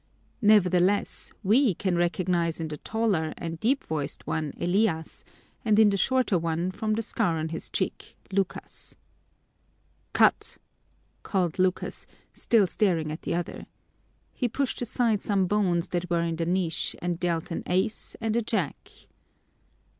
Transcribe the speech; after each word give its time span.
Nevertheless, 0.41 1.31
we 1.43 1.75
can 1.75 1.95
recognize 1.95 2.59
in 2.59 2.69
the 2.69 2.77
taller 2.77 3.35
and 3.37 3.59
deep 3.59 3.83
voiced 3.83 4.25
one 4.25 4.51
Elias 4.59 5.23
and 5.63 5.77
in 5.77 5.91
the 5.91 5.95
shorter 5.95 6.39
one, 6.39 6.71
from 6.71 6.93
the 6.93 7.03
scar 7.03 7.37
on 7.37 7.49
his 7.49 7.69
cheek, 7.69 8.17
Lucas. 8.31 8.95
"Cut!" 10.11 10.57
called 11.21 11.59
Lucas, 11.59 12.07
still 12.33 12.65
staring 12.65 13.11
at 13.11 13.21
the 13.21 13.35
other. 13.35 13.67
He 14.33 14.47
pushed 14.47 14.81
aside 14.81 15.21
some 15.21 15.45
bones 15.45 15.89
that 15.89 16.09
were 16.09 16.21
in 16.23 16.37
the 16.37 16.47
niche 16.47 16.95
and 16.99 17.19
dealt 17.19 17.51
an 17.51 17.61
ace 17.67 18.15
and 18.19 18.35
a 18.35 18.41
jack. 18.41 18.89